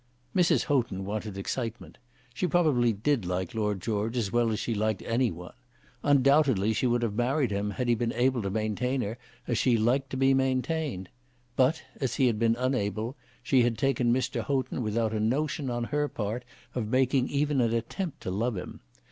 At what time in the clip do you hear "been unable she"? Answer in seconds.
12.39-13.61